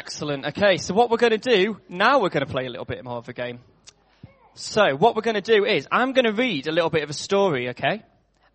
[0.00, 0.46] Excellent.
[0.46, 3.04] Okay, so what we're going to do, now we're going to play a little bit
[3.04, 3.58] more of a game.
[4.54, 7.10] So what we're going to do is, I'm going to read a little bit of
[7.10, 8.02] a story, okay?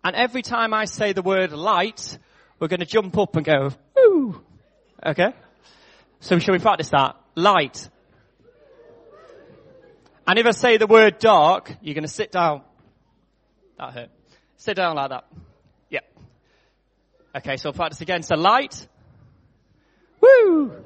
[0.02, 2.18] And every time I say the word light,
[2.58, 4.42] we're going to jump up and go, woo!
[5.06, 5.34] Okay?
[6.18, 7.14] So shall we practice that?
[7.36, 7.90] Light.
[10.26, 12.62] And if I say the word dark, you're going to sit down.
[13.78, 14.10] That hurt.
[14.56, 15.24] Sit down like that.
[15.90, 16.18] Yep.
[17.36, 18.24] Okay, so I'll practice again.
[18.24, 18.88] So light.
[20.20, 20.82] Woo!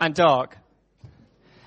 [0.00, 0.58] And dark.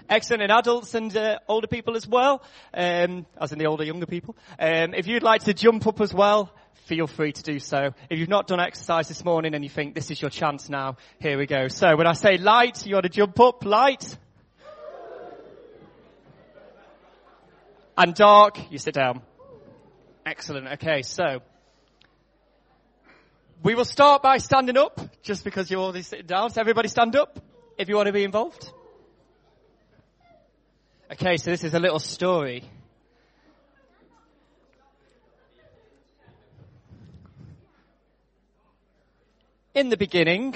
[0.10, 2.42] Excellent in adults and uh, older people as well,
[2.74, 4.38] um, as in the older, younger people.
[4.58, 6.50] Um, if you'd like to jump up as well,
[6.86, 7.94] feel free to do so.
[8.10, 10.96] If you've not done exercise this morning and you think this is your chance now,
[11.20, 11.68] here we go.
[11.68, 14.18] So when I say light, you want to jump up, light.
[17.98, 19.22] And dark, you sit down.
[20.26, 20.68] Excellent.
[20.74, 21.42] Okay, so
[23.62, 26.52] we will start by standing up, just because you're all sitting down.
[26.52, 27.40] So everybody stand up
[27.78, 28.72] if you want to be involved.
[31.12, 32.64] Okay, so this is a little story.
[39.74, 40.56] In the beginning,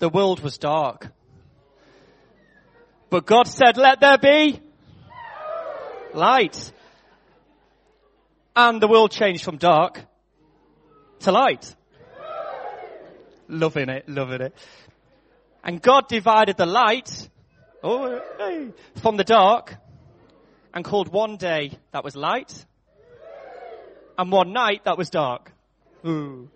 [0.00, 1.08] the world was dark.
[3.08, 4.60] But God said, let there be
[6.12, 6.72] light.
[8.56, 10.00] And the world changed from dark
[11.20, 11.74] to light.
[13.48, 14.54] Loving it, loving it.
[15.62, 17.28] And God divided the light
[17.82, 19.76] oh, hey, from the dark
[20.72, 22.64] and called one day that was light
[24.18, 25.52] and one night that was dark.
[26.06, 26.48] Ooh.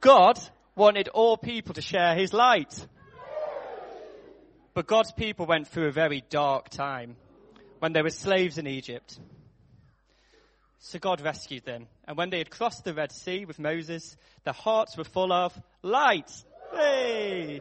[0.00, 0.38] God
[0.74, 2.86] wanted all people to share his light.
[4.74, 7.16] But God's people went through a very dark time
[7.78, 9.18] when they were slaves in Egypt.
[10.78, 11.86] So God rescued them.
[12.08, 15.56] And when they had crossed the Red Sea with Moses, their hearts were full of
[15.82, 16.30] light.
[16.74, 17.60] Hey!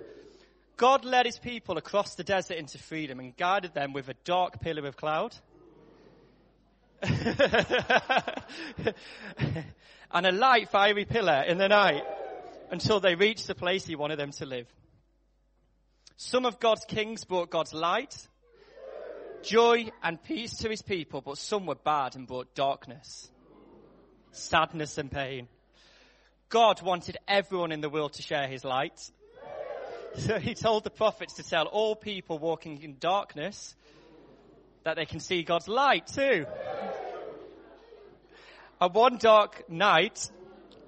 [0.78, 4.60] God led his people across the desert into freedom and guided them with a dark
[4.62, 5.36] pillar of cloud.
[7.04, 7.36] and
[10.14, 12.04] a light fiery pillar in the night
[12.72, 14.68] until they reached the place he wanted them to live.
[16.18, 18.16] Some of God's kings brought God's light,
[19.42, 23.30] joy and peace to his people, but some were bad and brought darkness,
[24.32, 25.48] sadness and pain.
[26.52, 29.00] God wanted everyone in the world to share his light.
[30.18, 33.74] So he told the prophets to tell all people walking in darkness
[34.84, 36.46] that they can see God's light too.
[38.82, 40.30] And one dark night,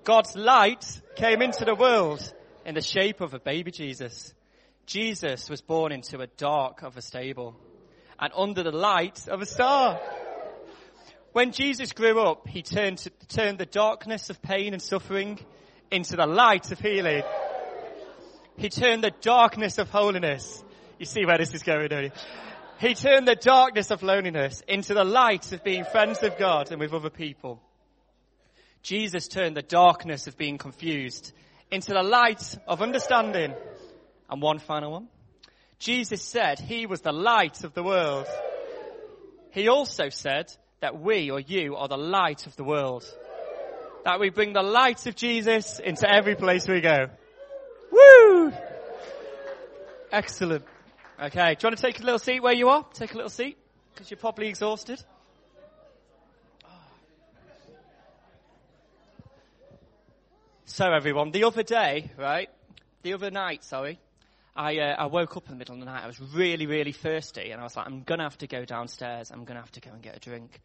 [0.04, 2.34] God's light came into the world
[2.66, 4.34] in the shape of a baby Jesus.
[4.86, 7.56] Jesus was born into a dark of a stable
[8.20, 9.98] and under the light of a star.
[11.34, 15.40] When Jesus grew up, he turned, to, turned the darkness of pain and suffering
[15.90, 17.24] into the light of healing.
[18.56, 20.64] He turned the darkness of holiness.
[21.00, 22.12] You see where this is going, don't you?
[22.80, 26.80] He turned the darkness of loneliness into the light of being friends with God and
[26.80, 27.60] with other people.
[28.84, 31.34] Jesus turned the darkness of being confused
[31.72, 33.56] into the light of understanding.
[34.30, 35.08] And one final one.
[35.80, 38.28] Jesus said he was the light of the world.
[39.52, 43.06] He also said that we or you are the light of the world.
[44.04, 47.08] That we bring the light of Jesus into every place we go.
[47.90, 48.52] Woo!
[50.12, 50.66] Excellent.
[51.18, 52.86] Okay, do you want to take a little seat where you are?
[52.94, 53.58] Take a little seat,
[53.94, 55.02] because you're probably exhausted.
[60.66, 62.50] So everyone, the other day, right,
[63.04, 64.00] the other night, sorry,
[64.56, 66.04] I, uh, I woke up in the middle of the night.
[66.04, 69.32] I was really, really thirsty, and I was like, I'm gonna have to go downstairs.
[69.32, 70.62] I'm gonna have to go and get a drink.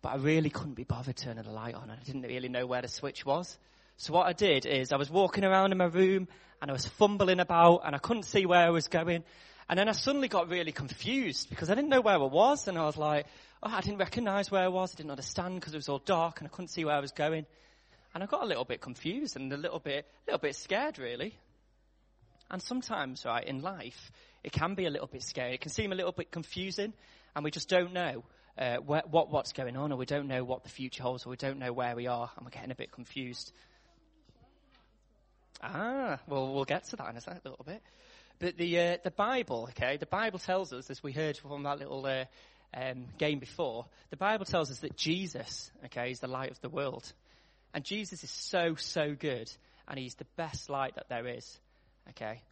[0.00, 1.90] But I really couldn't be bothered turning the light on.
[1.90, 3.58] I didn't really know where the switch was.
[3.96, 6.28] So what I did is I was walking around in my room
[6.62, 9.24] and I was fumbling about and I couldn't see where I was going.
[9.68, 12.78] And then I suddenly got really confused because I didn't know where I was and
[12.78, 13.26] I was like,
[13.62, 14.94] oh, I didn't recognize where I was.
[14.94, 17.10] I didn't understand because it was all dark and I couldn't see where I was
[17.10, 17.44] going.
[18.14, 20.98] And I got a little bit confused and a little bit, a little bit scared
[20.98, 21.34] really.
[22.50, 24.10] And sometimes, right, in life,
[24.42, 25.54] it can be a little bit scary.
[25.54, 26.92] It can seem a little bit confusing
[27.34, 28.24] and we just don't know
[28.56, 31.30] uh, what, what, what's going on or we don't know what the future holds or
[31.30, 33.52] we don't know where we are and we're getting a bit confused.
[35.62, 37.82] Ah, well, we'll get to that in a, second, a little bit.
[38.38, 41.80] But the uh, the Bible, okay, the Bible tells us, as we heard from that
[41.80, 42.24] little uh,
[42.72, 46.68] um, game before, the Bible tells us that Jesus, okay, is the light of the
[46.68, 47.12] world,
[47.74, 49.50] and Jesus is so so good,
[49.88, 51.58] and he's the best light that there is,
[52.10, 52.42] okay.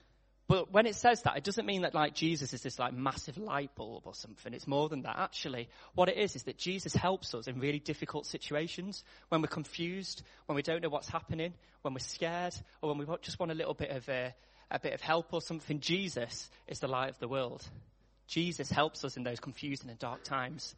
[0.48, 3.36] But when it says that, it doesn't mean that like Jesus is this like massive
[3.36, 4.54] light bulb or something.
[4.54, 5.16] It's more than that.
[5.18, 9.48] Actually, what it is is that Jesus helps us in really difficult situations when we're
[9.48, 13.50] confused, when we don't know what's happening, when we're scared, or when we just want
[13.50, 14.34] a little bit of a,
[14.70, 15.80] a bit of help or something.
[15.80, 17.68] Jesus is the light of the world.
[18.28, 20.76] Jesus helps us in those confusing and dark times.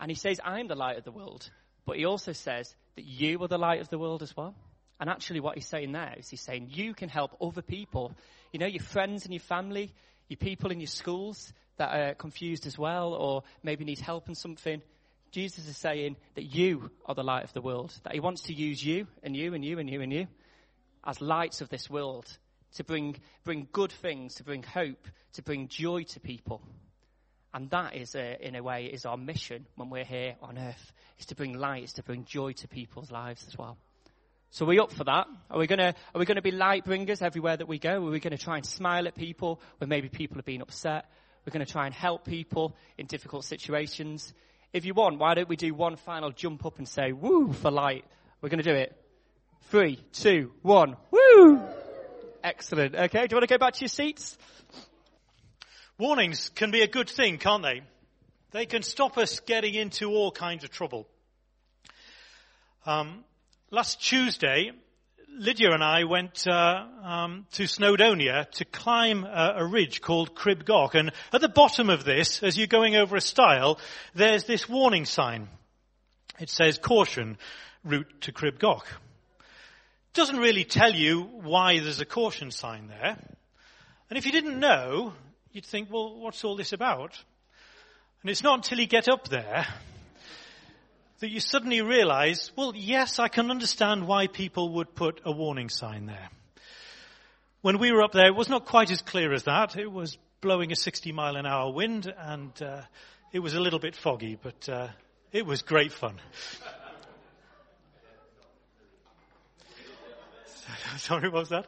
[0.00, 1.48] And he says, I'm the light of the world.
[1.84, 4.56] But he also says that you are the light of the world as well.
[5.00, 8.12] And actually, what he's saying there is he's saying you can help other people.
[8.52, 9.94] You know, your friends and your family,
[10.28, 14.34] your people in your schools that are confused as well, or maybe need help in
[14.34, 14.82] something.
[15.30, 18.54] Jesus is saying that you are the light of the world, that he wants to
[18.54, 20.26] use you and you and you and you and you
[21.04, 22.26] as lights of this world
[22.74, 26.62] to bring, bring good things, to bring hope, to bring joy to people.
[27.54, 30.92] And that is, a, in a way, is our mission when we're here on earth,
[31.18, 33.78] is to bring light, is to bring joy to people's lives as well.
[34.50, 35.26] So are we up for that?
[35.50, 38.06] Are we gonna, are we gonna be light bringers everywhere that we go?
[38.06, 41.06] Are we gonna try and smile at people when maybe people are being upset?
[41.44, 44.32] We're gonna try and help people in difficult situations.
[44.72, 47.70] If you want, why don't we do one final jump up and say, woo, for
[47.70, 48.04] light?
[48.40, 48.94] We're gonna do it.
[49.70, 51.60] Three, two, one, woo!
[52.42, 52.94] Excellent.
[52.94, 54.38] Okay, do you want to go back to your seats?
[55.98, 57.82] Warnings can be a good thing, can't they?
[58.52, 61.06] They can stop us getting into all kinds of trouble.
[62.86, 63.24] Um,
[63.70, 64.72] last Tuesday,
[65.36, 70.64] Lydia and I went uh, um, to Snowdonia to climb a, a, ridge called Crib
[70.64, 70.94] Goch.
[70.94, 73.78] And at the bottom of this, as you're going over a stile,
[74.14, 75.48] there's this warning sign.
[76.40, 77.38] It says, caution,
[77.84, 78.86] route to Crib Goch.
[80.14, 83.18] Doesn't really tell you why there's a caution sign there.
[84.10, 85.12] And if you didn't know,
[85.52, 87.16] you'd think, well, what's all this about?
[88.22, 89.66] And it's not until you get up there
[91.20, 95.68] that you suddenly realize, well, yes, I can understand why people would put a warning
[95.68, 96.28] sign there.
[97.60, 99.76] When we were up there, it was not quite as clear as that.
[99.76, 102.82] It was blowing a 60 mile an hour wind and uh,
[103.32, 104.88] it was a little bit foggy, but uh,
[105.32, 106.16] it was great fun.
[110.98, 111.66] Sorry, what was that?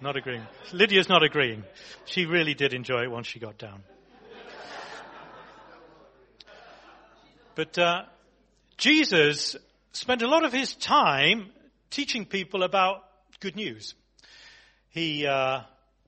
[0.00, 0.46] Not agreeing.
[0.72, 1.64] Lydia's not agreeing.
[2.06, 3.82] She really did enjoy it once she got down.
[7.56, 8.02] But uh,
[8.76, 9.56] Jesus
[9.92, 11.50] spent a lot of his time
[11.88, 13.02] teaching people about
[13.40, 13.94] good news.
[14.90, 15.62] He uh,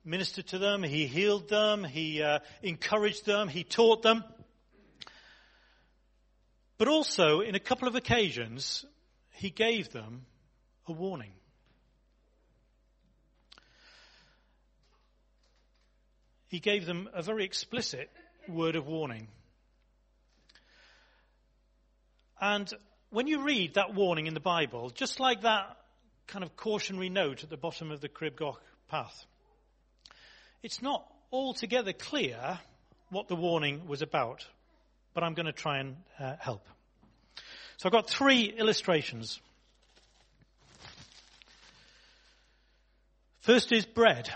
[0.05, 4.23] ministered to them, he healed them, he uh, encouraged them, he taught them.
[6.77, 8.85] But also, in a couple of occasions,
[9.31, 10.27] he gave them
[10.87, 11.31] a warning.
[16.47, 18.11] He gave them a very explicit
[18.47, 19.29] word of warning.
[22.41, 22.71] And
[23.09, 25.77] when you read that warning in the Bible, just like that
[26.27, 28.39] kind of cautionary note at the bottom of the Crib
[28.87, 29.25] path,
[30.63, 32.59] it's not altogether clear
[33.09, 34.45] what the warning was about,
[35.13, 36.65] but I'm going to try and uh, help.
[37.77, 39.39] So I've got three illustrations.
[43.39, 44.29] First is bread.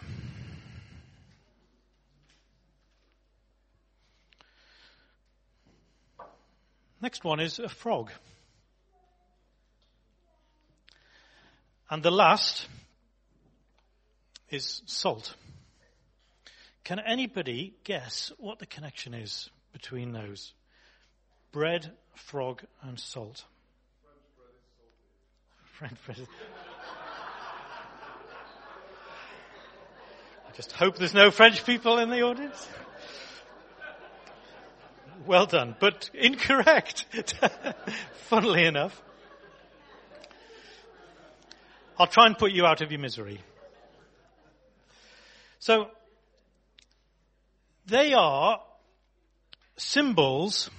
[7.04, 8.12] Next one is a frog.
[11.90, 12.66] And the last
[14.50, 15.36] is salt.
[16.86, 20.54] Can anybody guess what the connection is between those?
[21.52, 23.44] Bread, frog, and salt.
[25.74, 26.20] French bread.
[26.20, 26.40] Is salt.
[30.48, 32.66] I just hope there's no French people in the audience.
[35.26, 37.06] Well done, but incorrect.
[38.30, 39.02] Funnily enough.
[41.98, 43.40] I'll try and put you out of your misery.
[45.60, 45.88] So,
[47.86, 48.60] they are
[49.78, 50.70] symbols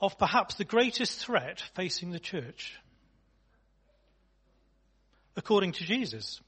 [0.00, 2.78] of perhaps the greatest threat facing the church.
[5.36, 6.40] According to Jesus.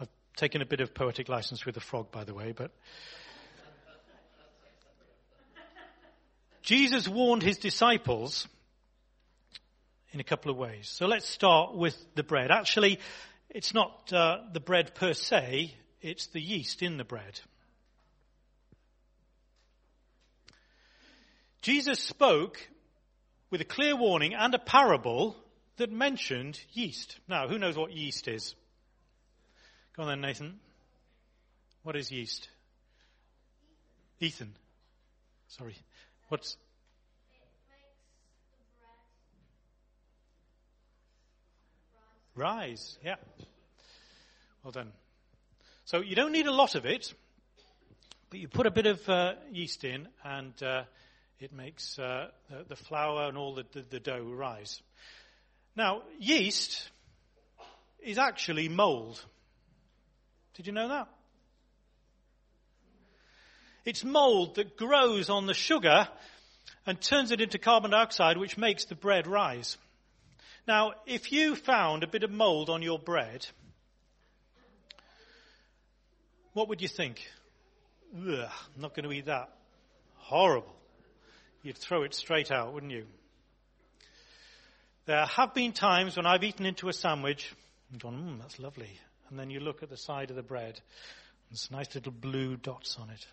[0.00, 2.70] I've taken a bit of poetic license with the frog, by the way, but
[6.66, 8.48] Jesus warned his disciples
[10.10, 10.88] in a couple of ways.
[10.88, 12.50] So let's start with the bread.
[12.50, 12.98] Actually,
[13.50, 17.40] it's not uh, the bread per se, it's the yeast in the bread.
[21.62, 22.58] Jesus spoke
[23.50, 25.36] with a clear warning and a parable
[25.76, 27.16] that mentioned yeast.
[27.28, 28.56] Now, who knows what yeast is?
[29.96, 30.58] Go on then, Nathan.
[31.84, 32.48] What is yeast?
[34.18, 34.52] Ethan.
[35.46, 35.76] Sorry.
[36.28, 36.56] What's
[42.34, 42.98] rise?
[43.04, 43.14] Yeah.
[44.64, 44.92] Well done.
[45.84, 47.14] So you don't need a lot of it,
[48.30, 50.82] but you put a bit of uh, yeast in and uh,
[51.38, 54.82] it makes uh, the, the, flour and all the, the, the dough rise.
[55.76, 56.90] Now, yeast
[58.02, 59.24] is actually mold.
[60.54, 61.08] Did you know that?
[63.86, 66.08] It's mold that grows on the sugar
[66.84, 69.78] and turns it into carbon dioxide, which makes the bread rise.
[70.66, 73.46] Now, if you found a bit of mold on your bread,
[76.52, 77.24] what would you think?
[78.12, 79.50] Ugh, I'm not going to eat that.
[80.16, 80.74] Horrible.
[81.62, 83.06] You'd throw it straight out, wouldn't you?
[85.06, 87.54] There have been times when I've eaten into a sandwich
[87.92, 88.98] and gone, mmm, that's lovely.
[89.30, 92.56] And then you look at the side of the bread, and there's nice little blue
[92.56, 93.24] dots on it.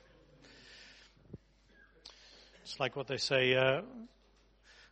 [2.63, 3.82] It's like what they say, uh,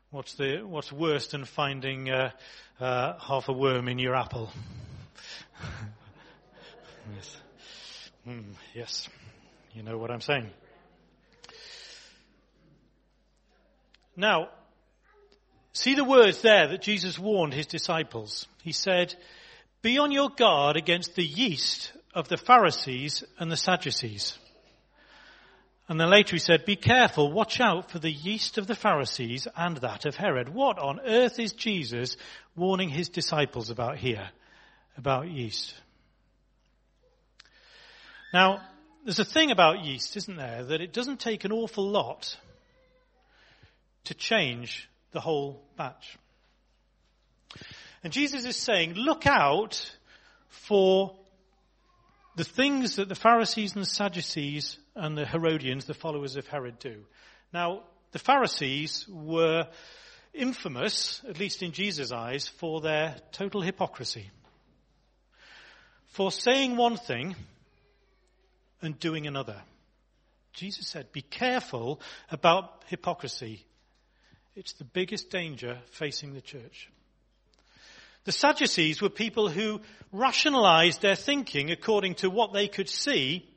[0.09, 2.31] what's the, what's worse than finding, uh,
[2.81, 4.51] uh, half a worm in your apple?
[7.15, 7.37] yes.
[8.27, 8.43] Mm,
[8.75, 9.07] yes,
[9.73, 10.49] you know what I'm saying.
[14.17, 14.49] Now,
[15.71, 18.47] see the words there that Jesus warned his disciples.
[18.63, 19.15] He said,
[19.81, 24.37] be on your guard against the yeast of the Pharisees and the Sadducees.
[25.91, 29.45] And then later he said, be careful, watch out for the yeast of the Pharisees
[29.57, 30.47] and that of Herod.
[30.47, 32.15] What on earth is Jesus
[32.55, 34.29] warning his disciples about here?
[34.95, 35.73] About yeast.
[38.33, 38.61] Now,
[39.03, 42.37] there's a thing about yeast, isn't there, that it doesn't take an awful lot
[44.05, 46.17] to change the whole batch.
[48.01, 49.93] And Jesus is saying, look out
[50.47, 51.17] for
[52.35, 56.79] the things that the Pharisees and the Sadducees and the Herodians, the followers of Herod,
[56.79, 57.05] do.
[57.53, 59.67] Now, the Pharisees were
[60.33, 64.29] infamous, at least in Jesus' eyes, for their total hypocrisy.
[66.07, 67.35] For saying one thing
[68.81, 69.61] and doing another.
[70.53, 73.65] Jesus said, be careful about hypocrisy.
[74.55, 76.89] It's the biggest danger facing the church.
[78.23, 83.47] The Sadducees were people who rationalized their thinking according to what they could see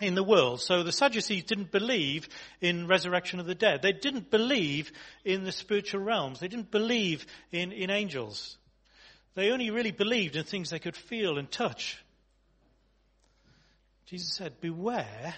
[0.00, 0.60] in the world.
[0.60, 2.28] So the Sadducees didn't believe
[2.60, 3.82] in resurrection of the dead.
[3.82, 4.90] They didn't believe
[5.24, 6.40] in the spiritual realms.
[6.40, 8.56] They didn't believe in, in angels.
[9.34, 12.02] They only really believed in things they could feel and touch.
[14.06, 15.34] Jesus said, beware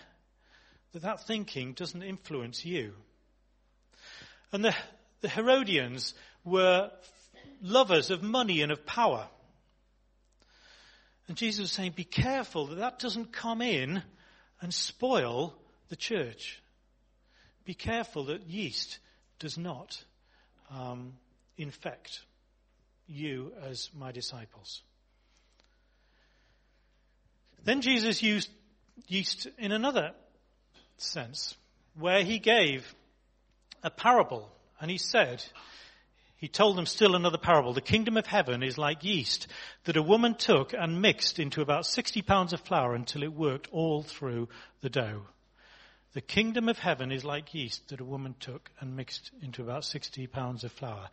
[0.92, 2.94] that that thinking doesn't influence you.
[4.52, 4.74] And the,
[5.20, 6.14] the Herodians
[6.44, 6.90] were
[7.62, 9.26] lovers of money and of power.
[11.28, 14.02] And Jesus was saying, be careful that that doesn't come in
[14.60, 15.54] and spoil
[15.88, 16.60] the church.
[17.64, 18.98] Be careful that yeast
[19.38, 20.02] does not
[20.70, 21.14] um,
[21.56, 22.20] infect
[23.06, 24.82] you as my disciples.
[27.64, 28.50] Then Jesus used
[29.06, 30.12] yeast in another
[30.96, 31.54] sense,
[31.98, 32.94] where he gave
[33.82, 34.50] a parable
[34.80, 35.44] and he said,
[36.42, 37.72] he told them still another parable.
[37.72, 39.46] The kingdom of heaven is like yeast
[39.84, 43.68] that a woman took and mixed into about 60 pounds of flour until it worked
[43.70, 44.48] all through
[44.80, 45.22] the dough.
[46.14, 49.84] The kingdom of heaven is like yeast that a woman took and mixed into about
[49.84, 51.10] 60 pounds of flour.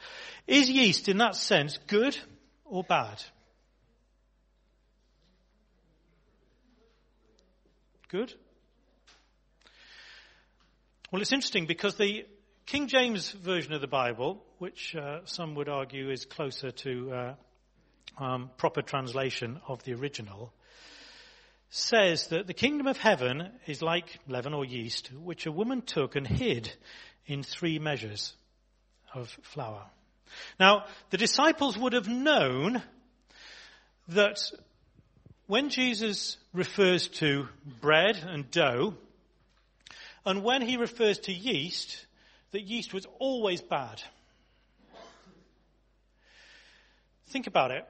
[0.48, 2.17] Is yeast in that sense good
[2.65, 3.21] or bad?
[8.07, 8.33] Good?
[11.12, 12.25] Well, it's interesting because the
[12.69, 18.23] King James Version of the Bible, which uh, some would argue is closer to uh,
[18.23, 20.53] um, proper translation of the original,
[21.71, 26.15] says that the kingdom of heaven is like leaven or yeast, which a woman took
[26.15, 26.71] and hid
[27.25, 28.35] in three measures
[29.15, 29.81] of flour.
[30.59, 32.83] Now, the disciples would have known
[34.09, 34.38] that
[35.47, 37.47] when Jesus refers to
[37.81, 38.93] bread and dough,
[40.23, 42.05] and when he refers to yeast,
[42.51, 44.01] that yeast was always bad.
[47.27, 47.85] Think about it.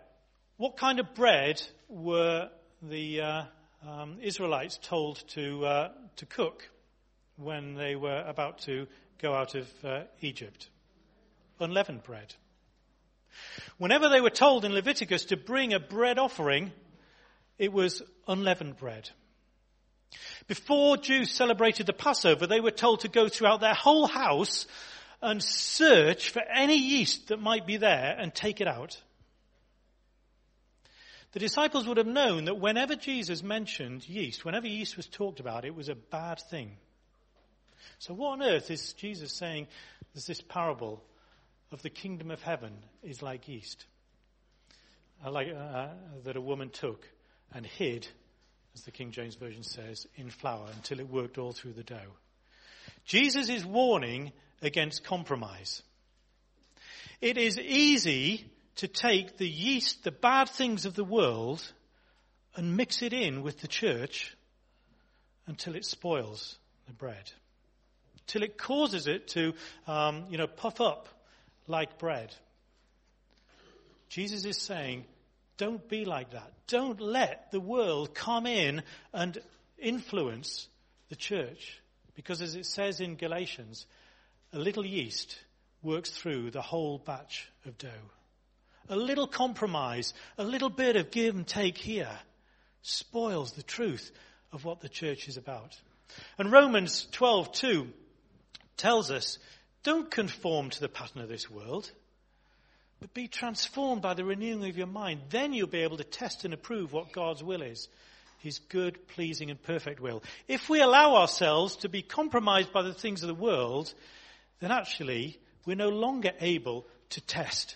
[0.58, 2.50] What kind of bread were
[2.82, 3.44] the uh,
[3.88, 6.70] um, Israelites told to uh, to cook
[7.38, 8.88] when they were about to
[9.22, 10.70] go out of uh, Egypt?
[11.62, 12.36] Unleavened bread.
[13.78, 16.72] Whenever they were told in Leviticus to bring a bread offering,
[17.58, 19.10] it was unleavened bread.
[20.50, 24.66] Before Jews celebrated the Passover, they were told to go throughout their whole house
[25.22, 29.00] and search for any yeast that might be there and take it out.
[31.34, 35.66] The disciples would have known that whenever Jesus mentioned yeast, whenever yeast was talked about,
[35.66, 36.78] it was a bad thing.
[38.00, 39.68] So what on earth is Jesus saying
[40.16, 41.04] there's this parable
[41.72, 43.86] of the kingdom of heaven is like yeast?
[45.24, 45.90] Uh, like, uh,
[46.24, 47.08] that a woman took
[47.54, 48.08] and hid,
[48.74, 52.16] as the King James Version says, in flour until it worked all through the dough.
[53.06, 55.82] Jesus is warning against compromise.
[57.22, 61.62] It is easy to take the yeast, the bad things of the world,
[62.56, 64.36] and mix it in with the church
[65.48, 66.58] until it spoils
[66.88, 67.32] the bread.
[68.28, 69.54] Till it causes it to,
[69.88, 71.08] um, you know, puff up
[71.68, 72.34] like bread.
[74.08, 75.06] Jesus is saying,
[75.60, 76.52] don't be like that.
[76.68, 78.82] Don't let the world come in
[79.14, 79.38] and
[79.78, 80.68] influence
[81.10, 81.80] the church.
[82.16, 83.86] Because as it says in Galatians,
[84.54, 85.38] a little yeast
[85.84, 88.10] works through the whole batch of dough.
[88.88, 92.18] A little compromise, a little bit of give and take here
[92.82, 94.12] spoils the truth
[94.52, 95.78] of what the church is about.
[96.38, 97.90] And Romans 12:2
[98.78, 99.38] tells us,
[99.84, 101.92] don't conform to the pattern of this world,
[103.00, 105.22] but be transformed by the renewing of your mind.
[105.30, 107.88] Then you'll be able to test and approve what God's will is.
[108.40, 110.24] His good, pleasing and perfect will.
[110.48, 113.94] If we allow ourselves to be compromised by the things of the world,
[114.60, 117.76] then actually we're no longer able to test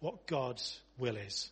[0.00, 1.50] what God's will is.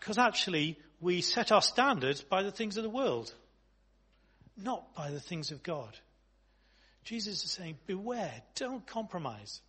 [0.00, 3.32] Because actually we set our standards by the things of the world,
[4.56, 5.94] not by the things of God.
[7.04, 9.60] Jesus is saying, beware, don't compromise.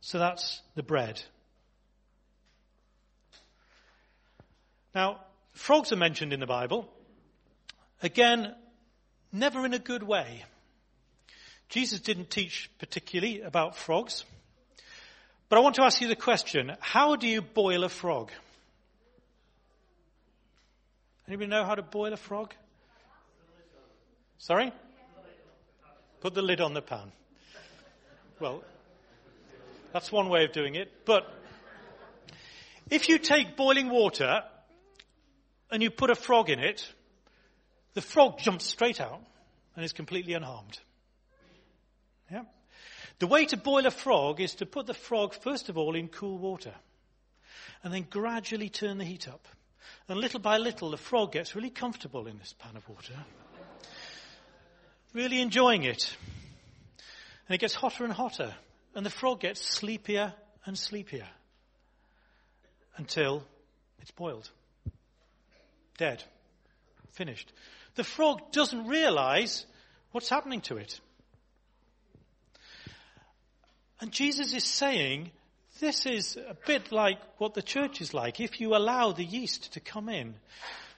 [0.00, 1.20] So that's the bread.
[4.94, 5.20] Now,
[5.52, 6.88] frogs are mentioned in the Bible.
[8.02, 8.54] Again,
[9.32, 10.44] never in a good way.
[11.68, 14.24] Jesus didn't teach particularly about frogs.
[15.48, 18.30] But I want to ask you the question, how do you boil a frog?
[21.28, 22.54] Anybody know how to boil a frog?
[24.38, 24.72] Sorry?
[26.20, 27.12] Put the lid on the pan.
[28.38, 28.62] Well,
[29.96, 31.06] that's one way of doing it.
[31.06, 31.22] But
[32.90, 34.42] if you take boiling water
[35.70, 36.86] and you put a frog in it,
[37.94, 39.22] the frog jumps straight out
[39.74, 40.78] and is completely unharmed.
[42.30, 42.42] Yeah?
[43.20, 46.08] The way to boil a frog is to put the frog, first of all, in
[46.08, 46.74] cool water
[47.82, 49.48] and then gradually turn the heat up.
[50.10, 53.14] And little by little, the frog gets really comfortable in this pan of water,
[55.14, 56.14] really enjoying it.
[57.48, 58.52] And it gets hotter and hotter,
[58.96, 60.32] and the frog gets sleepier
[60.64, 61.28] and sleepier
[62.96, 63.44] until
[64.00, 64.50] it's boiled.
[65.98, 66.22] Dead.
[67.12, 67.52] Finished.
[67.94, 69.66] The frog doesn't realize
[70.12, 70.98] what's happening to it.
[74.00, 75.30] And Jesus is saying,
[75.78, 79.74] this is a bit like what the church is like if you allow the yeast
[79.74, 80.34] to come in.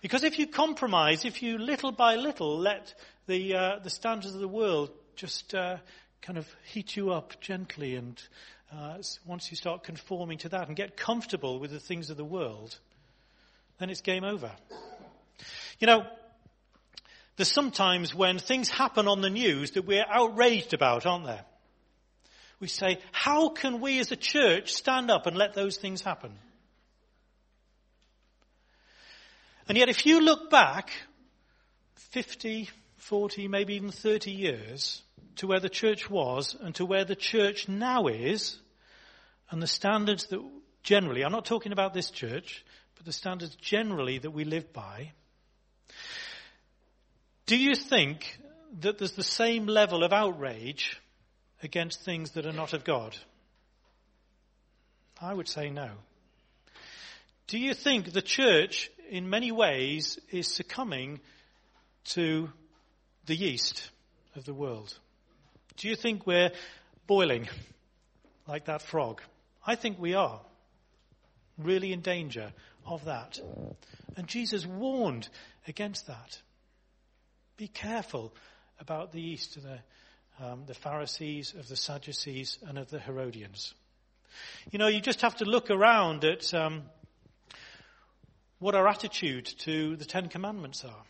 [0.02, 2.94] Because if you compromise, if you little by little let
[3.26, 5.78] the, uh, the standards of the world just uh,
[6.22, 8.20] kind of heat you up gently and
[8.72, 12.24] uh, once you start conforming to that and get comfortable with the things of the
[12.24, 12.78] world,
[13.78, 14.50] then it's game over.
[15.78, 16.06] You know,
[17.36, 21.44] there's sometimes when things happen on the news that we're outraged about, aren't there?
[22.60, 26.32] we say, how can we as a church stand up and let those things happen?
[29.68, 30.90] And yet if you look back
[32.10, 35.02] 50, 40, maybe even 30 years
[35.36, 38.58] to where the church was and to where the church now is,
[39.50, 40.40] and the standards that
[40.82, 42.64] generally, I'm not talking about this church,
[42.96, 45.12] but the standards generally that we live by,
[47.46, 48.38] do you think
[48.80, 51.00] that there's the same level of outrage
[51.62, 53.16] against things that are not of God?
[55.20, 55.90] I would say no.
[57.46, 61.20] Do you think the church, in many ways, is succumbing
[62.10, 62.50] to
[63.24, 63.90] the yeast
[64.36, 64.98] of the world?
[65.78, 66.52] Do you think we're
[67.06, 67.48] boiling
[68.46, 69.22] like that frog?
[69.66, 70.40] I think we are
[71.56, 72.52] really in danger
[72.84, 73.40] of that.
[74.16, 75.28] And Jesus warned
[75.66, 76.40] against that.
[77.56, 78.34] Be careful
[78.80, 79.78] about the yeast of the
[80.40, 83.74] um, the Pharisees, of the Sadducees, and of the Herodians.
[84.70, 86.82] You know, you just have to look around at um,
[88.60, 91.02] what our attitude to the Ten Commandments are.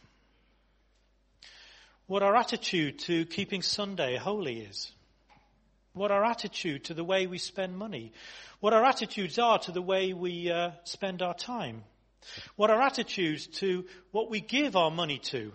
[2.09, 4.91] What our attitude to keeping Sunday holy is.
[5.93, 8.13] What our attitude to the way we spend money.
[8.59, 11.85] What our attitudes are to the way we uh, spend our time.
[12.57, 15.53] What our attitudes to what we give our money to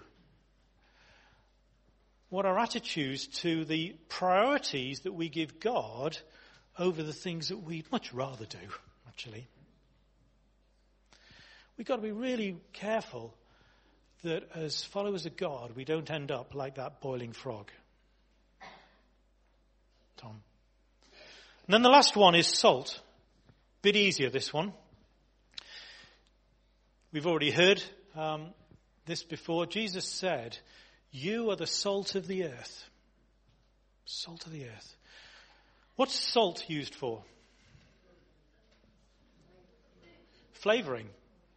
[2.33, 6.17] what our attitudes to the priorities that we give God
[6.79, 8.57] over the things that we'd much rather do,
[9.07, 9.47] actually.
[11.77, 13.35] We've got to be really careful
[14.23, 17.69] that as followers of God, we don't end up like that boiling frog.
[20.17, 20.41] Tom.
[21.67, 22.99] And then the last one is salt.
[23.81, 24.73] Bit easier, this one.
[27.11, 27.83] We've already heard
[28.15, 28.47] um,
[29.05, 29.65] this before.
[29.65, 30.57] Jesus said,
[31.11, 32.85] You are the salt of the earth.
[34.05, 34.95] Salt of the earth.
[35.95, 37.23] What's salt used for?
[40.53, 41.09] Flavoring.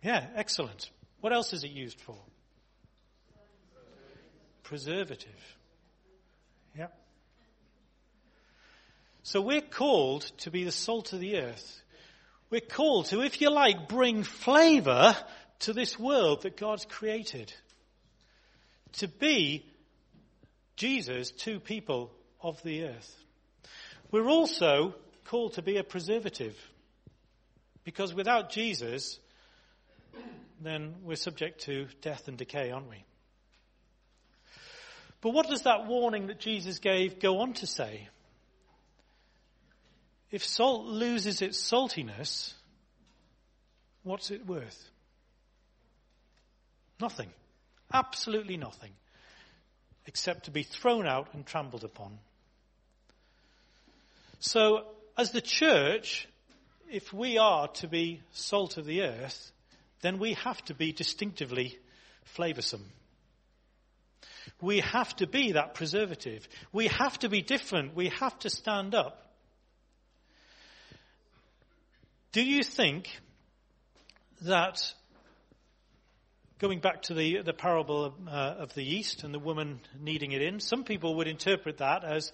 [0.02, 0.90] Yeah, excellent.
[1.20, 2.16] What else is it used for?
[4.66, 5.56] Preservative.
[6.76, 6.88] Yeah.
[9.22, 11.82] So we're called to be the salt of the earth.
[12.50, 15.16] We're called to, if you like, bring flavor
[15.60, 17.52] to this world that God's created.
[18.94, 19.64] To be
[20.74, 23.24] Jesus to people of the earth.
[24.10, 26.56] We're also called to be a preservative.
[27.84, 29.20] Because without Jesus,
[30.60, 33.04] then we're subject to death and decay, aren't we?
[35.26, 38.06] But what does that warning that Jesus gave go on to say?
[40.30, 42.52] If salt loses its saltiness,
[44.04, 44.88] what's it worth?
[47.00, 47.28] Nothing.
[47.92, 48.92] Absolutely nothing.
[50.06, 52.20] Except to be thrown out and trampled upon.
[54.38, 54.84] So,
[55.18, 56.28] as the church,
[56.88, 59.50] if we are to be salt of the earth,
[60.02, 61.76] then we have to be distinctively
[62.36, 62.84] flavoursome.
[64.60, 66.48] We have to be that preservative.
[66.72, 67.94] We have to be different.
[67.94, 69.22] We have to stand up.
[72.32, 73.08] Do you think
[74.42, 74.92] that
[76.58, 80.32] going back to the, the parable of, uh, of, the yeast and the woman kneading
[80.32, 82.32] it in, some people would interpret that as,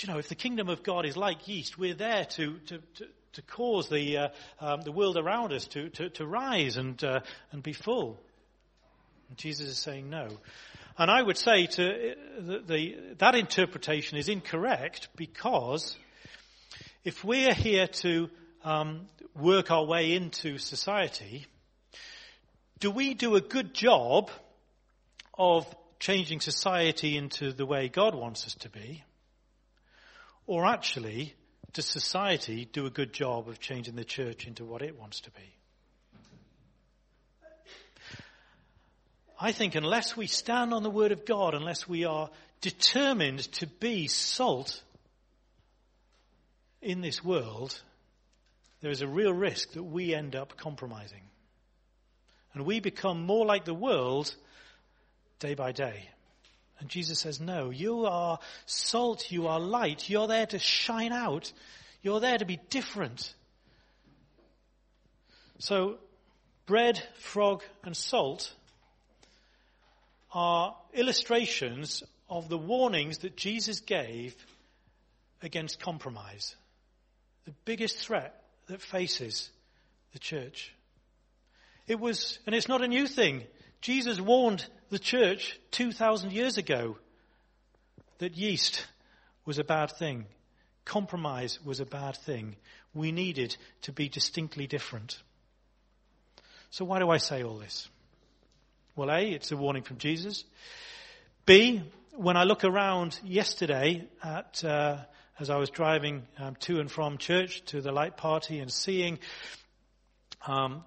[0.00, 3.06] you know, if the kingdom of God is like yeast, we're there to, to, to,
[3.32, 4.28] to cause the, uh,
[4.60, 7.20] um, the world around us to, to, to rise and, uh,
[7.52, 8.20] and be full.
[9.28, 10.28] And Jesus is saying no.
[10.96, 15.96] And I would say to uh, the, the, that interpretation is incorrect because
[17.04, 18.30] if we're here to
[18.62, 21.46] um, work our way into society,
[22.78, 24.30] do we do a good job
[25.36, 25.66] of
[25.98, 29.02] changing society into the way God wants us to be?
[30.46, 31.34] Or actually,
[31.72, 35.30] does society do a good job of changing the church into what it wants to
[35.32, 35.54] be?
[39.40, 43.66] I think unless we stand on the Word of God, unless we are determined to
[43.66, 44.82] be salt
[46.80, 47.80] in this world,
[48.80, 51.22] there is a real risk that we end up compromising.
[52.52, 54.34] And we become more like the world
[55.40, 56.08] day by day.
[56.78, 61.52] And Jesus says, no, you are salt, you are light, you're there to shine out,
[62.02, 63.34] you're there to be different.
[65.58, 65.96] So,
[66.66, 68.52] bread, frog, and salt
[70.34, 74.34] are illustrations of the warnings that Jesus gave
[75.40, 76.56] against compromise.
[77.44, 79.50] The biggest threat that faces
[80.12, 80.74] the church.
[81.86, 83.44] It was, and it's not a new thing.
[83.80, 86.96] Jesus warned the church 2,000 years ago
[88.18, 88.86] that yeast
[89.44, 90.24] was a bad thing.
[90.84, 92.56] Compromise was a bad thing.
[92.94, 95.22] We needed to be distinctly different.
[96.70, 97.88] So why do I say all this?
[98.96, 100.44] Well, A, it's a warning from Jesus.
[101.46, 104.98] B, when I look around yesterday at, uh,
[105.36, 109.18] as I was driving um, to and from church to the light party and seeing
[110.46, 110.84] um,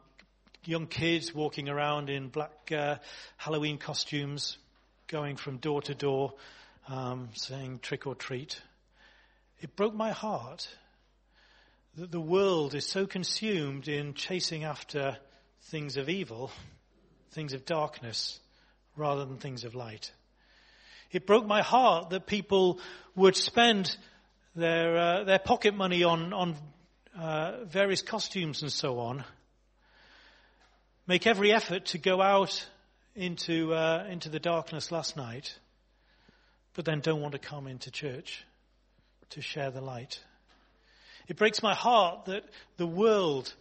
[0.63, 2.95] young kids walking around in black uh,
[3.35, 4.57] Halloween costumes,
[5.07, 6.33] going from door to door,
[6.87, 8.61] um, saying trick or treat.
[9.59, 10.69] It broke my heart
[11.97, 15.17] that the world is so consumed in chasing after
[15.63, 16.51] things of evil,
[17.31, 18.39] things of darkness,
[18.95, 20.11] rather than things of light.
[21.11, 22.79] It broke my heart that people
[23.15, 23.95] would spend
[24.55, 26.55] their uh, their pocket money on on
[27.17, 29.23] uh, various costumes and so on,
[31.07, 32.65] make every effort to go out
[33.15, 35.57] into, uh, into the darkness last night,
[36.75, 38.45] but then don't want to come into church
[39.31, 40.19] to share the light.
[41.27, 42.43] It breaks my heart that
[42.77, 43.51] the world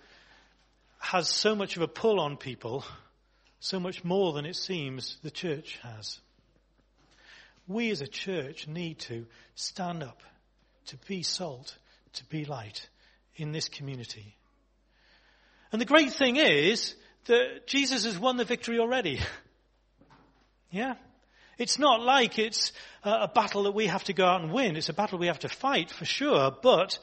[0.98, 2.84] has so much of a pull on people,
[3.66, 6.20] so much more than it seems the church has.
[7.66, 9.26] We as a church need to
[9.56, 10.22] stand up,
[10.86, 11.76] to be salt,
[12.14, 12.88] to be light
[13.34, 14.36] in this community.
[15.72, 19.18] And the great thing is, that Jesus has won the victory already.
[20.70, 20.94] yeah?
[21.58, 24.76] It's not like it's a battle that we have to go out and win.
[24.76, 27.00] It's a battle we have to fight for sure, but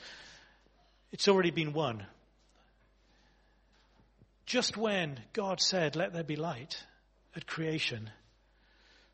[1.12, 2.06] it's already been won.
[4.46, 6.84] Just when God said, let there be light
[7.36, 8.10] at creation,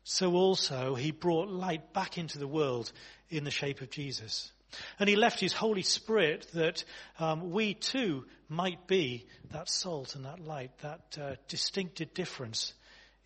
[0.02, 2.90] so also he brought light back into the world
[3.28, 4.50] in the shape of Jesus.
[4.98, 6.84] And he left his Holy Spirit that
[7.18, 12.72] um, we too might be that salt and that light, that uh, distinctive difference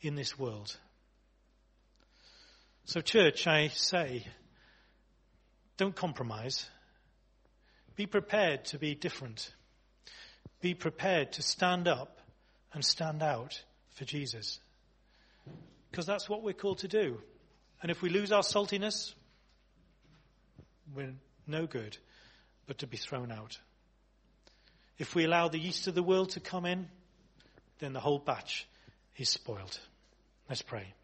[0.00, 0.76] in this world.
[2.86, 4.26] So, church, I say,
[5.76, 6.68] don't compromise.
[7.96, 9.52] Be prepared to be different.
[10.64, 12.20] Be prepared to stand up
[12.72, 13.62] and stand out
[13.96, 14.60] for Jesus.
[15.90, 17.20] Because that's what we're called to do.
[17.82, 19.12] And if we lose our saltiness,
[20.96, 21.12] we're
[21.46, 21.98] no good
[22.66, 23.58] but to be thrown out.
[24.96, 26.88] If we allow the yeast of the world to come in,
[27.80, 28.66] then the whole batch
[29.18, 29.78] is spoiled.
[30.48, 30.94] Let's pray.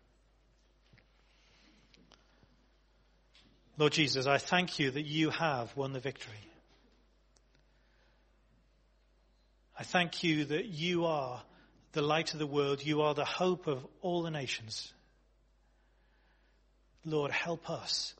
[3.77, 6.50] Lord Jesus, I thank you that you have won the victory.
[9.81, 11.41] I thank you that you are
[11.93, 12.85] the light of the world.
[12.85, 14.93] You are the hope of all the nations.
[17.07, 18.15] Lord, help us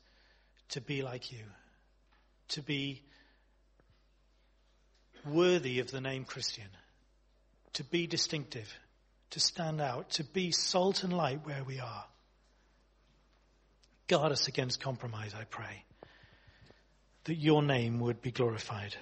[0.69, 1.43] to be like you,
[2.47, 3.03] to be
[5.23, 6.67] worthy of the name Christian,
[7.73, 8.73] to be distinctive,
[9.29, 12.05] to stand out, to be salt and light where we are.
[14.07, 15.83] Guard us against compromise, I pray,
[17.25, 18.95] that your name would be glorified.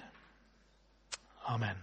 [1.48, 1.76] Amen.